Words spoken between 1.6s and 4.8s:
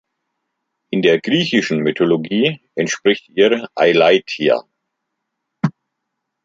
Mythologie entspricht ihr Eileithyia.